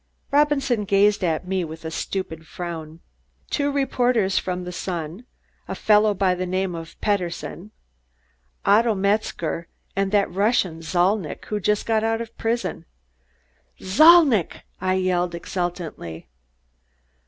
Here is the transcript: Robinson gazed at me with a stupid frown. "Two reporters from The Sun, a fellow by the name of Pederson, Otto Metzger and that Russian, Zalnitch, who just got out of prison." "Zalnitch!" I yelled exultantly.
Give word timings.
Robinson 0.31 0.83
gazed 0.85 1.23
at 1.23 1.47
me 1.47 1.63
with 1.63 1.85
a 1.85 1.91
stupid 1.91 2.47
frown. 2.47 3.01
"Two 3.51 3.69
reporters 3.71 4.39
from 4.39 4.63
The 4.63 4.71
Sun, 4.71 5.27
a 5.67 5.75
fellow 5.75 6.15
by 6.15 6.33
the 6.33 6.47
name 6.47 6.73
of 6.73 6.99
Pederson, 7.01 7.69
Otto 8.65 8.95
Metzger 8.95 9.67
and 9.95 10.11
that 10.11 10.31
Russian, 10.33 10.81
Zalnitch, 10.81 11.45
who 11.49 11.59
just 11.59 11.85
got 11.85 12.03
out 12.03 12.19
of 12.19 12.35
prison." 12.35 12.85
"Zalnitch!" 13.79 14.63
I 14.79 14.95
yelled 14.95 15.35
exultantly. 15.35 16.27